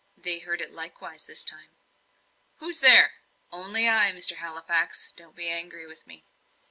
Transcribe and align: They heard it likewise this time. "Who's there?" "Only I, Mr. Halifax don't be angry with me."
They 0.17 0.39
heard 0.39 0.61
it 0.61 0.71
likewise 0.73 1.27
this 1.27 1.43
time. 1.43 1.69
"Who's 2.57 2.79
there?" 2.79 3.19
"Only 3.51 3.87
I, 3.87 4.11
Mr. 4.11 4.37
Halifax 4.37 5.11
don't 5.15 5.35
be 5.35 5.47
angry 5.47 5.85
with 5.85 6.07
me." 6.07 6.23